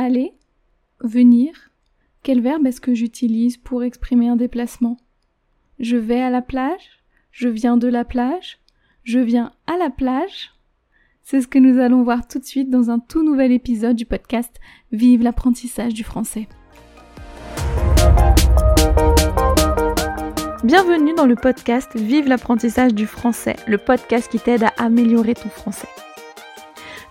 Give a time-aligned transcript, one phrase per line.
[0.00, 0.32] aller,
[1.00, 1.70] venir.
[2.22, 4.96] Quel verbe est-ce que j'utilise pour exprimer un déplacement?
[5.78, 8.58] Je vais à la plage, je viens de la plage,
[9.04, 10.52] je viens à la plage?
[11.22, 14.06] C'est ce que nous allons voir tout de suite dans un tout nouvel épisode du
[14.06, 14.56] podcast
[14.90, 16.48] Vive l'apprentissage du français.
[20.64, 25.48] Bienvenue dans le podcast Vive l'apprentissage du français, le podcast qui t'aide à améliorer ton
[25.48, 25.88] français.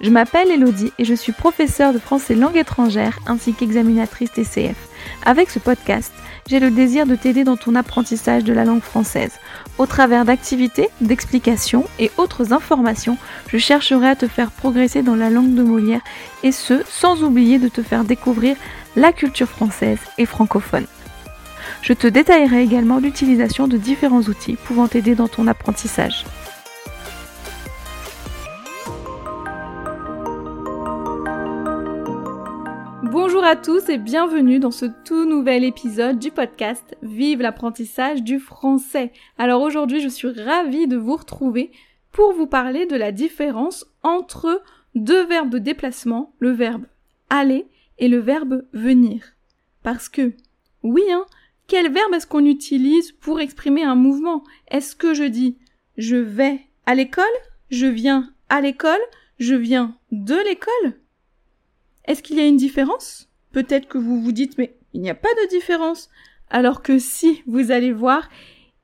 [0.01, 4.77] Je m'appelle Elodie et je suis professeure de français langue étrangère ainsi qu'examinatrice TCF.
[5.25, 6.13] Avec ce podcast,
[6.47, 9.33] j'ai le désir de t'aider dans ton apprentissage de la langue française.
[9.77, 13.17] Au travers d'activités, d'explications et autres informations,
[13.47, 16.01] je chercherai à te faire progresser dans la langue de Molière
[16.43, 18.55] et ce, sans oublier de te faire découvrir
[18.95, 20.87] la culture française et francophone.
[21.81, 26.25] Je te détaillerai également l'utilisation de différents outils pouvant t'aider dans ton apprentissage.
[33.49, 39.11] À tous et bienvenue dans ce tout nouvel épisode du podcast Vive l'apprentissage du français.
[39.39, 41.71] Alors aujourd'hui je suis ravie de vous retrouver
[42.11, 44.61] pour vous parler de la différence entre
[44.93, 46.85] deux verbes de déplacement, le verbe
[47.31, 47.65] aller
[47.97, 49.33] et le verbe venir.
[49.81, 50.33] Parce que,
[50.83, 51.25] oui, hein,
[51.65, 54.43] quel verbe est-ce qu'on utilise pour exprimer un mouvement?
[54.67, 55.57] Est-ce que je dis
[55.97, 57.25] je vais à l'école
[57.71, 59.01] Je viens à l'école
[59.39, 61.01] Je viens de l'école?
[62.05, 63.28] Est-ce qu'il y a une différence?
[63.51, 66.09] Peut-être que vous vous dites mais il n'y a pas de différence.
[66.49, 68.27] Alors que si, vous allez voir,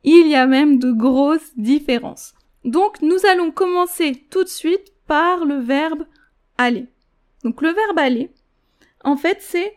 [0.04, 2.34] il y a même de grosses différences.
[2.64, 6.06] Donc nous allons commencer tout de suite par le verbe
[6.58, 6.88] aller.
[7.44, 8.32] Donc le verbe aller,
[9.04, 9.74] en fait c'est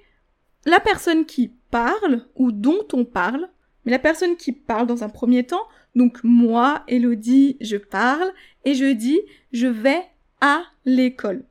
[0.64, 3.48] la personne qui parle ou dont on parle,
[3.84, 8.32] mais la personne qui parle dans un premier temps, donc moi, Elodie, je parle
[8.64, 9.20] et je dis
[9.52, 10.02] je vais
[10.40, 11.44] à l'école.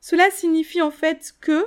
[0.00, 1.66] Cela signifie en fait que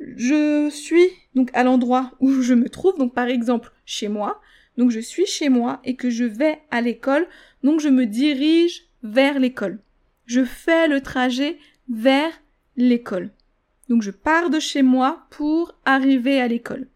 [0.00, 4.40] je suis donc à l'endroit où je me trouve, donc par exemple chez moi,
[4.76, 7.26] donc je suis chez moi et que je vais à l'école,
[7.62, 9.78] donc je me dirige vers l'école.
[10.26, 12.32] Je fais le trajet vers
[12.76, 13.30] l'école.
[13.88, 16.86] Donc je pars de chez moi pour arriver à l'école.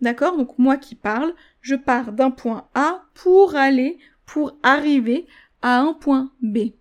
[0.00, 0.36] D'accord?
[0.36, 5.26] Donc moi qui parle, je pars d'un point A pour aller, pour arriver
[5.62, 6.72] à un point B.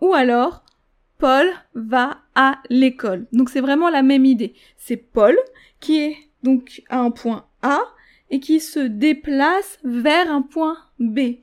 [0.00, 0.63] Ou alors,
[1.18, 3.26] Paul va à l'école.
[3.32, 4.54] Donc c'est vraiment la même idée.
[4.76, 5.36] C'est Paul
[5.80, 7.80] qui est donc à un point A
[8.30, 11.36] et qui se déplace vers un point B.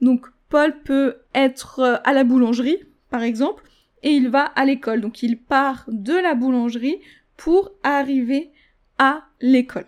[0.00, 2.78] Donc Paul peut être euh, à la boulangerie,
[3.10, 3.64] par exemple,
[4.02, 5.00] et il va à l'école.
[5.00, 7.00] Donc il part de la boulangerie
[7.36, 8.50] pour arriver
[8.98, 9.86] à l'école.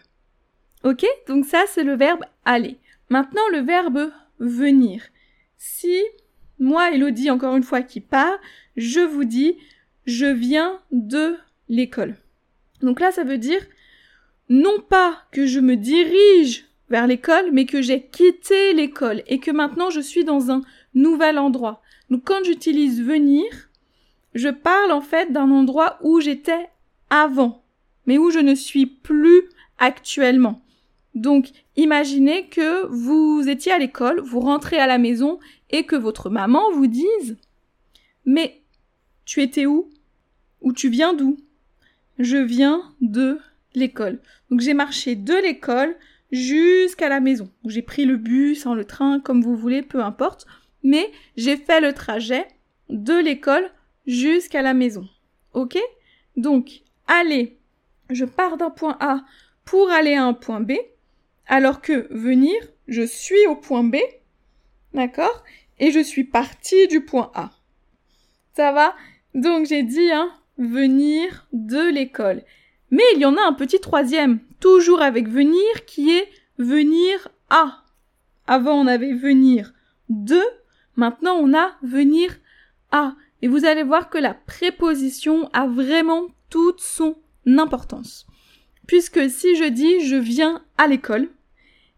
[0.84, 1.04] Ok?
[1.28, 2.78] Donc ça c'est le verbe aller.
[3.10, 5.02] Maintenant le verbe venir.
[5.56, 6.02] Si
[6.58, 8.38] moi, Elodie, encore une fois, qui part,
[8.76, 9.56] je vous dis,
[10.06, 11.36] je viens de
[11.68, 12.16] l'école.
[12.80, 13.60] Donc là, ça veut dire
[14.48, 19.50] non pas que je me dirige vers l'école, mais que j'ai quitté l'école et que
[19.50, 20.60] maintenant je suis dans un
[20.94, 21.80] nouvel endroit.
[22.10, 23.44] Donc quand j'utilise venir,
[24.34, 26.68] je parle en fait d'un endroit où j'étais
[27.08, 27.64] avant,
[28.06, 29.44] mais où je ne suis plus
[29.78, 30.60] actuellement.
[31.14, 35.38] Donc, imaginez que vous étiez à l'école, vous rentrez à la maison
[35.74, 37.36] et que votre maman vous dise
[38.24, 38.62] Mais
[39.24, 39.90] tu étais où?
[40.60, 41.36] Ou tu viens d'où?
[42.20, 43.40] Je viens de
[43.74, 44.20] l'école.
[44.50, 45.96] Donc j'ai marché de l'école
[46.30, 47.50] jusqu'à la maison.
[47.66, 50.46] J'ai pris le bus, le train, comme vous voulez, peu importe.
[50.84, 52.46] Mais j'ai fait le trajet
[52.88, 53.68] de l'école
[54.06, 55.08] jusqu'à la maison.
[55.54, 55.76] Ok?
[56.36, 57.58] Donc, allez,
[58.10, 59.24] je pars d'un point A
[59.64, 60.74] pour aller à un point B,
[61.48, 62.54] alors que venir,
[62.86, 63.96] je suis au point B,
[64.92, 65.42] d'accord?
[65.78, 67.50] Et je suis partie du point A.
[68.56, 68.94] Ça va?
[69.34, 72.42] Donc j'ai dit, hein, venir de l'école.
[72.90, 77.82] Mais il y en a un petit troisième, toujours avec venir, qui est venir à.
[78.46, 79.72] Avant on avait venir
[80.08, 80.40] de,
[80.96, 82.36] maintenant on a venir
[82.92, 83.14] à.
[83.42, 88.26] Et vous allez voir que la préposition a vraiment toute son importance.
[88.86, 91.28] Puisque si je dis je viens à l'école,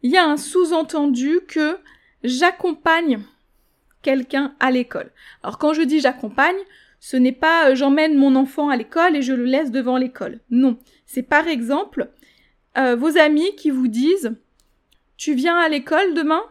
[0.02, 1.78] il y a un sous-entendu que
[2.22, 3.22] j'accompagne
[4.02, 5.10] quelqu'un à l'école.
[5.42, 6.56] Alors quand je dis j'accompagne,
[7.00, 10.40] ce n'est pas euh, j'emmène mon enfant à l'école et je le laisse devant l'école.
[10.50, 12.08] Non, c'est par exemple
[12.78, 14.34] euh, vos amis qui vous disent
[15.16, 16.42] tu viens à l'école demain?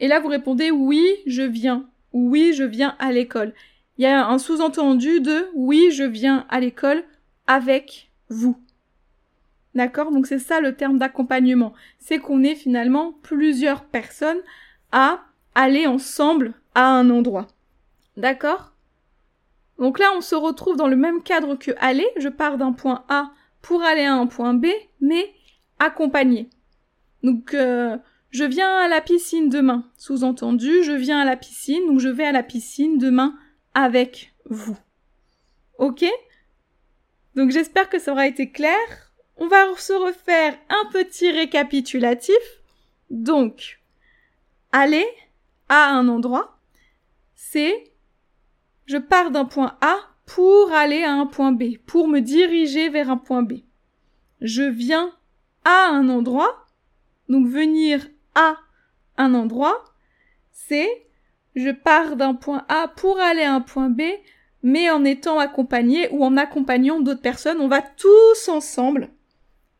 [0.00, 1.88] Et là vous répondez oui, je viens.
[2.12, 3.52] Oui, je viens à l'école.
[3.98, 7.02] Il y a un sous-entendu de oui, je viens à l'école
[7.46, 8.56] avec vous.
[9.74, 10.10] D'accord?
[10.10, 11.74] Donc c'est ça le terme d'accompagnement.
[11.98, 14.40] C'est qu'on est finalement plusieurs personnes
[14.92, 15.24] à
[15.54, 17.48] aller ensemble à un endroit.
[18.16, 18.72] D'accord?
[19.78, 22.06] Donc là, on se retrouve dans le même cadre que aller.
[22.18, 23.32] Je pars d'un point A
[23.62, 24.66] pour aller à un point B,
[25.00, 25.34] mais
[25.78, 26.48] accompagné.
[27.22, 27.96] Donc, euh,
[28.30, 29.90] je viens à la piscine demain.
[29.96, 33.34] Sous-entendu, je viens à la piscine, donc je vais à la piscine demain
[33.74, 34.76] avec vous.
[35.78, 36.04] Ok?
[37.34, 38.76] Donc j'espère que ça aura été clair.
[39.38, 42.34] On va se refaire un petit récapitulatif.
[43.10, 43.80] Donc,
[44.72, 45.06] aller
[45.68, 46.55] à un endroit,
[47.36, 47.92] c'est
[48.86, 53.10] je pars d'un point A pour aller à un point B, pour me diriger vers
[53.10, 53.60] un point B.
[54.40, 55.12] Je viens
[55.64, 56.66] à un endroit,
[57.28, 58.56] donc venir à
[59.16, 59.84] un endroit,
[60.50, 61.06] c'est
[61.54, 64.02] je pars d'un point A pour aller à un point B,
[64.62, 69.10] mais en étant accompagné ou en accompagnant d'autres personnes, on va tous ensemble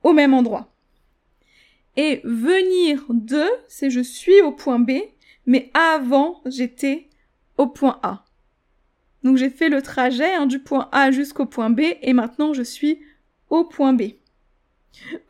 [0.02, 0.73] au même endroit.
[1.97, 4.93] Et venir de, c'est je suis au point B,
[5.47, 7.09] mais avant j'étais
[7.56, 8.25] au point A.
[9.23, 12.62] Donc j'ai fait le trajet hein, du point A jusqu'au point B et maintenant je
[12.62, 13.00] suis
[13.50, 14.03] au point B.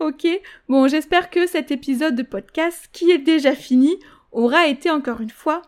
[0.00, 0.26] Ok,
[0.68, 3.96] bon j'espère que cet épisode de podcast qui est déjà fini
[4.32, 5.62] aura été encore une fois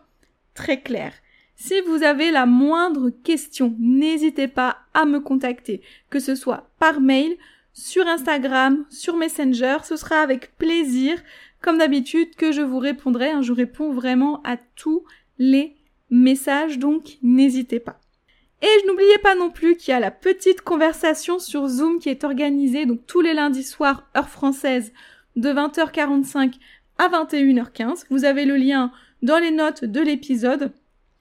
[0.53, 1.13] très clair.
[1.55, 7.01] Si vous avez la moindre question, n'hésitez pas à me contacter, que ce soit par
[7.01, 7.35] mail,
[7.73, 11.21] sur Instagram, sur Messenger, ce sera avec plaisir,
[11.61, 13.31] comme d'habitude, que je vous répondrai.
[13.31, 13.41] Hein.
[13.41, 15.03] je réponds vraiment à tous
[15.37, 15.75] les
[16.09, 17.99] messages, donc n'hésitez pas.
[18.61, 22.09] Et je n'oubliais pas non plus qu'il y a la petite conversation sur Zoom qui
[22.09, 24.91] est organisée donc tous les lundis soirs, heure française,
[25.35, 26.55] de 20h45
[26.97, 28.05] à 21h15.
[28.09, 28.91] Vous avez le lien
[29.21, 30.73] dans les notes de l'épisode.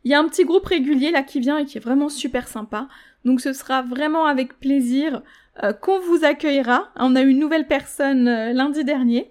[0.05, 2.49] Il y a un petit groupe régulier là qui vient et qui est vraiment super
[2.49, 2.89] sympa.
[3.25, 5.23] Donc ce sera vraiment avec plaisir
[5.63, 6.89] euh, qu'on vous accueillera.
[6.97, 9.31] On a eu une nouvelle personne euh, lundi dernier.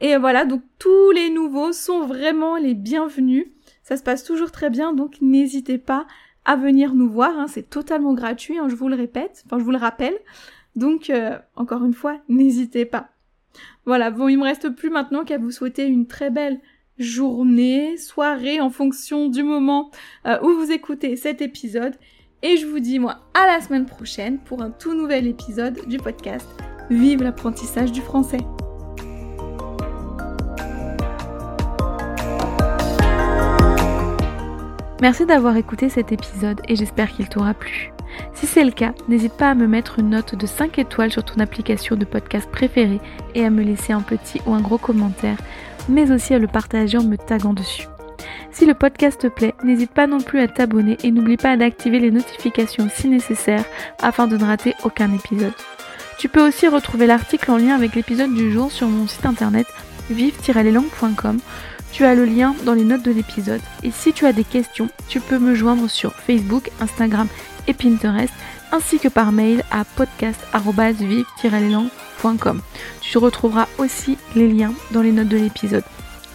[0.00, 3.46] Et voilà, donc tous les nouveaux sont vraiment les bienvenus.
[3.82, 6.06] Ça se passe toujours très bien, donc n'hésitez pas
[6.44, 7.38] à venir nous voir.
[7.38, 7.46] Hein.
[7.48, 10.16] c'est totalement gratuit, hein, je vous le répète, enfin je vous le rappelle.
[10.76, 13.10] Donc euh, encore une fois, n'hésitez pas.
[13.84, 16.60] Voilà, bon, il me reste plus maintenant qu'à vous souhaiter une très belle
[16.98, 19.90] journée, soirée en fonction du moment
[20.26, 21.94] euh, où vous écoutez cet épisode.
[22.42, 25.98] Et je vous dis moi à la semaine prochaine pour un tout nouvel épisode du
[25.98, 26.48] podcast
[26.88, 28.40] Vive l'apprentissage du français.
[35.00, 37.92] Merci d'avoir écouté cet épisode et j'espère qu'il t'aura plu.
[38.34, 41.24] Si c'est le cas, n'hésite pas à me mettre une note de 5 étoiles sur
[41.24, 43.00] ton application de podcast préférée
[43.34, 45.38] et à me laisser un petit ou un gros commentaire,
[45.88, 47.86] mais aussi à le partager en me taguant dessus.
[48.50, 51.98] Si le podcast te plaît, n'hésite pas non plus à t'abonner et n'oublie pas d'activer
[51.98, 53.64] les notifications si nécessaire
[54.02, 55.54] afin de ne rater aucun épisode.
[56.18, 59.66] Tu peux aussi retrouver l'article en lien avec l'épisode du jour sur mon site internet
[60.10, 61.38] vive-leslangues.com
[61.92, 63.60] tu as le lien dans les notes de l'épisode.
[63.82, 67.26] Et si tu as des questions, tu peux me joindre sur Facebook, Instagram
[67.66, 68.32] et Pinterest,
[68.72, 72.62] ainsi que par mail à podcast.vive-leslangues.com.
[73.00, 75.84] Tu retrouveras aussi les liens dans les notes de l'épisode.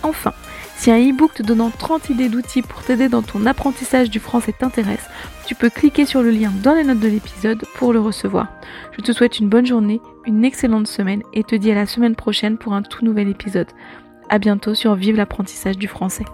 [0.04, 0.34] Enfin,
[0.78, 4.52] si un e-book te donnant 30 idées d'outils pour t'aider dans ton apprentissage du français
[4.52, 5.08] t'intéresse,
[5.46, 8.48] tu peux cliquer sur le lien dans les notes de l'épisode pour le recevoir.
[8.92, 12.16] Je te souhaite une bonne journée, une excellente semaine et te dis à la semaine
[12.16, 13.68] prochaine pour un tout nouvel épisode.
[14.30, 16.26] À bientôt sur Vive l'apprentissage du français.